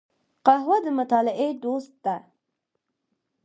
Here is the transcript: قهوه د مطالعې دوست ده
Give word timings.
قهوه 0.45 0.77
د 0.83 0.87
مطالعې 0.99 1.49
دوست 1.63 1.93
ده 2.03 2.15